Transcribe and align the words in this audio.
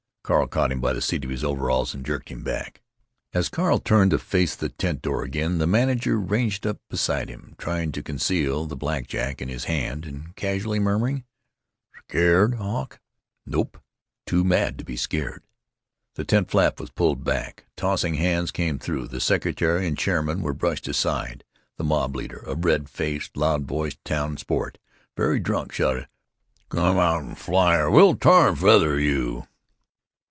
Carl 0.23 0.47
caught 0.47 0.71
him 0.71 0.79
by 0.79 0.93
the 0.93 1.01
seat 1.01 1.25
of 1.25 1.29
his 1.31 1.43
overalls 1.43 1.93
and 1.93 2.05
jerked 2.05 2.29
him 2.29 2.41
back. 2.41 2.81
As 3.33 3.49
Carl 3.49 3.79
turned 3.79 4.11
to 4.11 4.19
face 4.19 4.55
the 4.55 4.69
tent 4.69 5.01
door 5.01 5.23
again 5.23 5.57
the 5.57 5.67
manager 5.67 6.17
ranged 6.17 6.65
up 6.65 6.77
beside 6.89 7.27
him, 7.27 7.53
trying 7.57 7.91
to 7.91 8.03
conceal 8.03 8.65
the 8.65 8.77
black 8.77 9.07
jack 9.07 9.41
in 9.41 9.49
his 9.49 9.65
hand, 9.65 10.05
and 10.05 10.33
casually 10.37 10.79
murmuring, 10.79 11.25
"Scared, 12.07 12.53
Hawk?" 12.55 13.01
"Nope. 13.45 13.81
Too 14.25 14.45
mad 14.45 14.77
to 14.77 14.85
be 14.85 14.95
scared." 14.95 15.43
The 16.15 16.23
tent 16.23 16.49
flap 16.49 16.79
was 16.79 16.91
pulled 16.91 17.25
back. 17.25 17.65
Tossing 17.75 18.13
hands 18.13 18.51
came 18.51 18.79
through. 18.79 19.09
The 19.09 19.19
secretary 19.19 19.85
and 19.85 19.97
chairman 19.97 20.41
were 20.43 20.53
brushed 20.53 20.87
aside. 20.87 21.43
The 21.77 21.83
mob 21.83 22.15
leader, 22.15 22.41
a 22.47 22.55
red 22.55 22.87
faced, 22.87 23.35
loud 23.35 23.65
voiced 23.65 24.01
town 24.05 24.37
sport, 24.37 24.77
very 25.17 25.39
drunk, 25.41 25.73
shouted, 25.73 26.07
"Come 26.69 26.97
out 26.99 27.23
and 27.23 27.37
fly 27.37 27.75
or 27.75 27.91
we'll 27.91 28.15
tar 28.15 28.49
and 28.49 28.57
feather 28.59 28.97
you!" 28.97 29.47